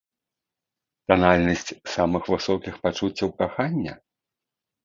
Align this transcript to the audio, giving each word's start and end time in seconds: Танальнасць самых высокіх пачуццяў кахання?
Танальнасць 1.11 1.69
самых 1.97 2.23
высокіх 2.33 2.73
пачуццяў 2.87 3.29
кахання? 3.43 3.93